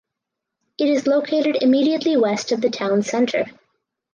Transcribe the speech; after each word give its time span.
It 0.79 0.87
is 0.89 1.05
located 1.05 1.61
immediately 1.61 2.17
west 2.17 2.51
of 2.51 2.59
the 2.59 2.71
town 2.71 3.03
centre. 3.03 3.45